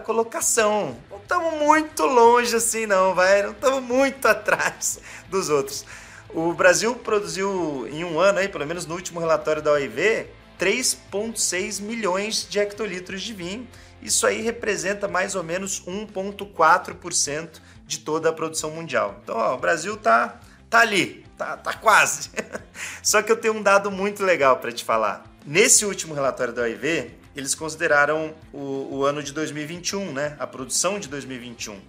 colocação. 0.04 0.98
Não 1.10 1.16
estamos 1.16 1.54
muito 1.54 2.04
longe 2.04 2.54
assim, 2.54 2.84
não, 2.84 3.14
vai. 3.14 3.42
Não 3.42 3.52
estamos 3.52 3.82
muito 3.82 4.28
atrás 4.28 5.00
dos 5.30 5.48
outros. 5.48 5.86
O 6.28 6.52
Brasil 6.52 6.94
produziu 6.96 7.88
em 7.90 8.04
um 8.04 8.20
ano, 8.20 8.40
aí, 8.40 8.48
pelo 8.48 8.66
menos 8.66 8.84
no 8.84 8.94
último 8.94 9.18
relatório 9.18 9.62
da 9.62 9.72
OIV, 9.72 10.26
3,6 10.60 11.80
milhões 11.80 12.46
de 12.46 12.58
hectolitros 12.58 13.22
de 13.22 13.32
vinho 13.32 13.66
isso 14.02 14.26
aí 14.26 14.42
representa 14.42 15.06
mais 15.06 15.34
ou 15.34 15.42
menos 15.42 15.82
1,4% 15.84 17.60
de 17.86 17.98
toda 18.00 18.28
a 18.28 18.32
produção 18.32 18.70
mundial. 18.70 19.20
Então, 19.22 19.36
ó, 19.36 19.54
o 19.54 19.58
Brasil 19.58 19.96
tá, 19.96 20.40
tá 20.68 20.80
ali, 20.80 21.24
tá, 21.38 21.56
tá 21.56 21.72
quase. 21.74 22.30
Só 23.02 23.22
que 23.22 23.30
eu 23.30 23.36
tenho 23.36 23.54
um 23.54 23.62
dado 23.62 23.90
muito 23.90 24.24
legal 24.24 24.58
para 24.58 24.72
te 24.72 24.84
falar. 24.84 25.24
Nesse 25.46 25.84
último 25.84 26.14
relatório 26.14 26.52
da 26.52 26.62
OIV, 26.62 27.12
eles 27.34 27.54
consideraram 27.54 28.34
o, 28.52 28.88
o 28.90 29.04
ano 29.04 29.22
de 29.22 29.32
2021, 29.32 30.12
né? 30.12 30.36
A 30.38 30.46
produção 30.46 30.98
de 30.98 31.08
2021. 31.08 31.80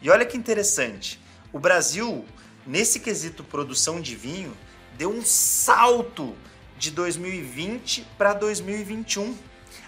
E 0.00 0.10
olha 0.10 0.24
que 0.24 0.36
interessante. 0.36 1.20
O 1.52 1.58
Brasil, 1.58 2.24
nesse 2.66 3.00
quesito 3.00 3.42
produção 3.42 4.00
de 4.00 4.14
vinho, 4.14 4.56
deu 4.96 5.10
um 5.10 5.22
salto 5.24 6.36
de 6.78 6.90
2020 6.90 8.06
para 8.16 8.32
2021 8.32 9.36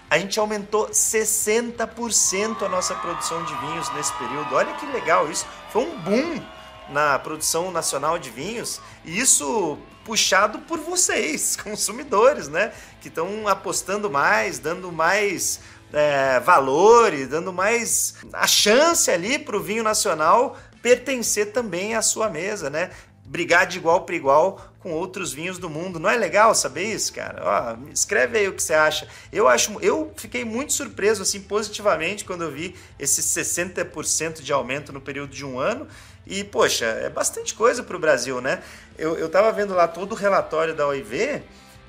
a 0.09 0.17
gente 0.17 0.39
aumentou 0.39 0.89
60% 0.89 2.61
a 2.63 2.69
nossa 2.69 2.95
produção 2.95 3.43
de 3.43 3.55
vinhos 3.55 3.91
nesse 3.93 4.13
período. 4.13 4.55
Olha 4.55 4.73
que 4.73 4.85
legal 4.85 5.29
isso. 5.29 5.45
Foi 5.71 5.83
um 5.83 5.99
boom 5.99 6.41
na 6.89 7.17
produção 7.17 7.71
nacional 7.71 8.19
de 8.19 8.29
vinhos 8.29 8.79
e 9.03 9.17
isso 9.19 9.77
puxado 10.03 10.59
por 10.59 10.79
vocês, 10.79 11.55
consumidores, 11.61 12.47
né? 12.47 12.71
Que 13.01 13.07
estão 13.07 13.47
apostando 13.47 14.09
mais, 14.09 14.59
dando 14.59 14.91
mais 14.91 15.59
é, 15.91 16.39
valor 16.39 17.13
e 17.13 17.25
dando 17.25 17.51
mais 17.51 18.15
a 18.31 18.45
chance 18.45 19.09
ali 19.09 19.39
para 19.39 19.57
o 19.57 19.61
vinho 19.61 19.83
nacional 19.83 20.57
pertencer 20.81 21.51
também 21.51 21.95
à 21.95 22.01
sua 22.03 22.29
mesa, 22.29 22.69
né? 22.69 22.91
brigar 23.25 23.65
de 23.65 23.77
igual 23.77 24.01
para 24.01 24.15
igual 24.15 24.61
com 24.85 24.91
outros 24.91 25.33
vinhos 25.33 25.57
do 25.57 25.67
mundo. 25.67 25.99
Não 25.99 26.07
é 26.07 26.15
legal 26.15 26.53
saber 26.53 26.93
isso, 26.93 27.11
cara? 27.11 27.41
Ó, 27.43 27.91
escreve 27.91 28.37
aí 28.37 28.47
o 28.47 28.53
que 28.53 28.61
você 28.61 28.75
acha. 28.75 29.07
Eu 29.33 29.47
acho, 29.47 29.79
eu 29.81 30.13
fiquei 30.15 30.45
muito 30.45 30.73
surpreso 30.73 31.23
assim 31.23 31.41
positivamente 31.41 32.23
quando 32.23 32.43
eu 32.43 32.51
vi 32.51 32.75
esse 32.99 33.19
60% 33.19 34.43
de 34.43 34.53
aumento 34.53 34.93
no 34.93 35.01
período 35.01 35.31
de 35.31 35.43
um 35.43 35.57
ano. 35.57 35.87
E, 36.23 36.43
poxa, 36.43 36.85
é 36.85 37.09
bastante 37.09 37.55
coisa 37.55 37.81
para 37.81 37.97
o 37.97 37.99
Brasil, 37.99 38.39
né? 38.39 38.61
Eu, 38.95 39.17
eu 39.17 39.27
tava 39.27 39.51
vendo 39.51 39.73
lá 39.73 39.87
todo 39.87 40.11
o 40.11 40.15
relatório 40.15 40.75
da 40.75 40.85
OIV 40.85 41.41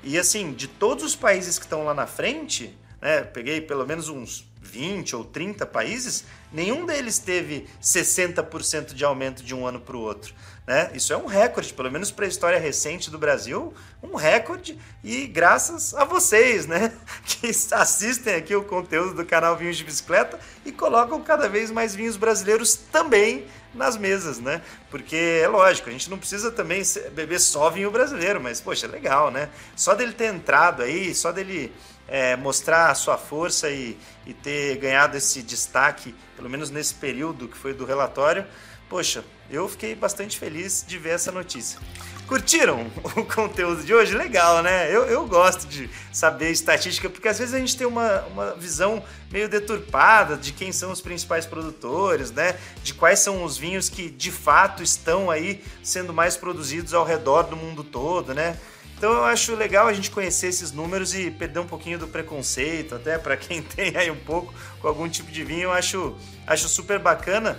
e, 0.03 0.17
assim, 0.17 0.51
de 0.51 0.67
todos 0.67 1.03
os 1.03 1.15
países 1.15 1.59
que 1.59 1.65
estão 1.65 1.85
lá 1.85 1.93
na 1.93 2.07
frente, 2.07 2.75
né? 2.99 3.21
Peguei 3.21 3.61
pelo 3.61 3.85
menos 3.85 4.09
uns 4.09 4.49
20 4.59 5.15
ou 5.15 5.23
30 5.23 5.67
países, 5.67 6.25
nenhum 6.51 6.83
deles 6.83 7.19
teve 7.19 7.67
60% 7.79 8.95
de 8.95 9.05
aumento 9.05 9.43
de 9.43 9.53
um 9.53 9.67
ano 9.67 9.79
para 9.79 9.95
o 9.95 10.01
outro. 10.01 10.33
Né? 10.67 10.91
Isso 10.93 11.13
é 11.13 11.17
um 11.17 11.27
recorde, 11.27 11.73
pelo 11.73 11.89
menos 11.89 12.11
para 12.11 12.25
a 12.25 12.27
história 12.27 12.59
recente 12.59 13.09
do 13.09 13.17
Brasil, 13.17 13.73
um 14.03 14.17
recorde 14.17 14.77
e 15.01 15.25
graças 15.25 15.93
a 15.93 16.03
vocês, 16.03 16.67
né? 16.67 16.91
Que 17.23 17.47
assistem 17.71 18.35
aqui 18.35 18.53
o 18.53 18.63
conteúdo 18.65 19.13
do 19.13 19.25
canal 19.25 19.55
Vinhos 19.55 19.77
de 19.77 19.85
Bicicleta 19.85 20.37
e 20.65 20.71
colocam 20.73 21.21
cada 21.21 21.47
vez 21.47 21.71
mais 21.71 21.95
vinhos 21.95 22.17
brasileiros 22.17 22.75
também 22.75 23.45
nas 23.73 23.95
mesas, 23.95 24.39
né? 24.39 24.61
Porque 24.91 25.39
é 25.41 25.47
lógico, 25.47 25.87
a 25.87 25.91
gente 25.93 26.09
não 26.09 26.17
precisa 26.17 26.51
também 26.51 26.83
beber 27.13 27.39
só 27.39 27.69
vinho 27.69 27.89
brasileiro, 27.89 28.41
mas 28.41 28.59
poxa, 28.59 28.87
é 28.87 28.89
legal, 28.89 29.31
né? 29.31 29.47
Só 29.73 29.95
dele 29.95 30.11
ter 30.11 30.33
entrado 30.33 30.83
aí, 30.83 31.15
só 31.15 31.31
dele 31.31 31.73
é, 32.09 32.35
mostrar 32.35 32.91
a 32.91 32.95
sua 32.95 33.17
força 33.17 33.69
e, 33.69 33.97
e 34.25 34.33
ter 34.33 34.75
ganhado 34.77 35.15
esse 35.15 35.41
destaque, 35.41 36.13
pelo 36.35 36.49
menos 36.49 36.69
nesse 36.69 36.93
período 36.93 37.47
que 37.47 37.57
foi 37.57 37.73
do 37.73 37.85
relatório, 37.85 38.45
poxa, 38.89 39.23
eu 39.49 39.67
fiquei 39.67 39.95
bastante 39.95 40.37
feliz 40.37 40.83
de 40.87 40.97
ver 40.97 41.11
essa 41.11 41.31
notícia. 41.31 41.79
Curtiram 42.27 42.91
o 43.15 43.23
conteúdo 43.23 43.83
de 43.83 43.93
hoje? 43.93 44.13
Legal, 44.13 44.61
né? 44.61 44.93
Eu, 44.93 45.05
eu 45.05 45.25
gosto 45.25 45.65
de 45.65 45.89
saber 46.11 46.51
estatística, 46.51 47.09
porque 47.09 47.29
às 47.29 47.39
vezes 47.39 47.53
a 47.53 47.59
gente 47.59 47.77
tem 47.77 47.87
uma, 47.87 48.21
uma 48.23 48.53
visão 48.55 49.01
meio 49.31 49.47
deturpada 49.47 50.35
de 50.35 50.51
quem 50.51 50.73
são 50.73 50.91
os 50.91 50.99
principais 50.99 51.45
produtores, 51.45 52.29
né? 52.31 52.57
De 52.83 52.93
quais 52.93 53.19
são 53.19 53.45
os 53.45 53.57
vinhos 53.57 53.87
que 53.87 54.09
de 54.09 54.29
fato 54.29 54.83
estão 54.83 55.31
aí 55.31 55.63
sendo 55.81 56.13
mais 56.13 56.35
produzidos 56.35 56.93
ao 56.93 57.05
redor 57.05 57.43
do 57.43 57.55
mundo 57.55 57.81
todo, 57.81 58.33
né? 58.33 58.57
Então 58.97 59.13
eu 59.13 59.23
acho 59.23 59.55
legal 59.55 59.87
a 59.87 59.93
gente 59.93 60.11
conhecer 60.11 60.47
esses 60.47 60.71
números 60.71 61.13
e 61.13 61.31
perder 61.31 61.59
um 61.59 61.67
pouquinho 61.67 61.99
do 61.99 62.07
preconceito, 62.07 62.95
até 62.95 63.17
para 63.17 63.37
quem 63.37 63.61
tem 63.63 63.95
aí 63.95 64.11
um 64.11 64.17
pouco 64.17 64.53
com 64.81 64.87
algum 64.87 65.07
tipo 65.07 65.31
de 65.31 65.45
vinho, 65.45 65.63
eu 65.63 65.71
acho, 65.71 66.17
acho 66.45 66.67
super 66.67 66.99
bacana. 66.99 67.57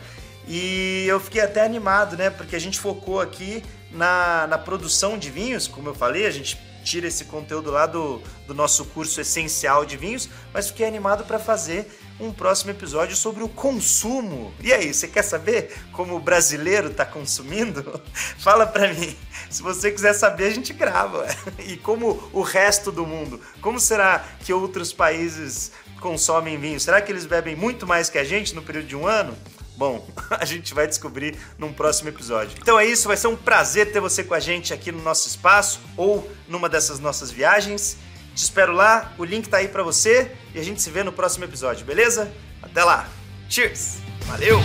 E 0.49 1.05
eu 1.07 1.21
fiquei 1.21 1.43
até 1.43 1.63
animado, 1.63 2.17
né? 2.17 2.31
Porque 2.31 2.57
a 2.57 2.59
gente 2.59 2.81
focou 2.81 3.21
aqui 3.21 3.63
na, 3.91 4.47
na 4.47 4.57
produção 4.57 5.19
de 5.19 5.31
vinhos, 5.31 5.69
como 5.69 5.91
eu 5.91 5.95
falei, 5.95 6.27
a 6.27 6.31
gente 6.31 6.59
tira 6.83 7.07
esse 7.07 7.27
conteúdo 7.27 7.71
lá 7.71 7.85
do, 7.85 8.23
do 8.47 8.55
nosso 8.55 8.87
curso 8.87 9.21
essencial 9.21 9.85
de 9.85 9.99
vinhos, 9.99 10.29
mas 10.55 10.69
fiquei 10.69 10.87
animado 10.87 11.25
para 11.25 11.39
fazer 11.39 11.87
um 12.19 12.33
próximo 12.33 12.71
episódio 12.71 13.15
sobre 13.15 13.45
o 13.45 13.49
consumo. 13.49 14.53
E 14.61 14.73
aí, 14.73 14.93
você 14.93 15.07
quer 15.07 15.23
saber 15.23 15.77
como 15.93 16.17
o 16.17 16.21
brasileiro 16.21 16.89
está 16.89 17.05
consumindo? 17.05 18.01
Fala 18.39 18.67
para 18.67 18.93
mim. 18.93 19.15
Se 19.51 19.63
você 19.63 19.91
quiser 19.91 20.15
saber, 20.15 20.47
a 20.47 20.51
gente 20.51 20.73
grava. 20.73 21.27
E 21.59 21.77
como 21.77 22.31
o 22.33 22.41
resto 22.41 22.91
do 22.91 23.05
mundo? 23.05 23.41
Como 23.61 23.79
será 23.79 24.25
que 24.41 24.53
outros 24.53 24.93
países 24.93 25.71
consomem 26.01 26.59
vinho? 26.59 26.81
Será 26.81 27.03
que 27.03 27.13
eles 27.13 27.27
bebem 27.27 27.55
muito 27.55 27.87
mais 27.87 28.09
que 28.09 28.17
a 28.17 28.25
gente 28.25 28.55
no 28.55 28.63
período 28.63 28.87
de 28.87 28.97
um 28.97 29.07
ano? 29.07 29.37
Bom, 29.79 30.05
a 30.29 30.45
gente 30.45 30.75
vai 30.75 30.89
descobrir 30.89 31.39
num 31.57 31.73
próximo 31.73 32.09
episódio. 32.09 32.59
Então 32.61 32.79
é 32.79 32.85
isso, 32.85 33.07
vai 33.07 33.17
ser 33.17 33.29
um 33.29 33.37
prazer 33.37 33.93
ter 33.93 34.01
você 34.01 34.25
com 34.25 34.35
a 34.35 34.41
gente 34.41 34.75
aqui 34.75 34.91
no 34.91 35.01
nosso 35.01 35.29
espaço 35.29 35.81
ou 35.97 36.29
numa 36.49 36.69
dessas 36.69 36.99
nossas 36.99 37.31
viagens. 37.31 37.97
Te 38.35 38.43
espero 38.43 38.73
lá, 38.73 39.13
o 39.17 39.25
link 39.25 39.49
tá 39.49 39.59
aí 39.59 39.69
para 39.69 39.85
você 39.85 40.33
e 40.53 40.59
a 40.59 40.65
gente 40.65 40.83
se 40.83 40.91
vê 40.91 41.05
no 41.05 41.13
próximo 41.13 41.45
episódio, 41.45 41.87
beleza? 41.87 42.31
Até 42.61 42.83
lá. 42.83 43.09
Cheers. 43.49 43.99
Valeu. 44.27 44.59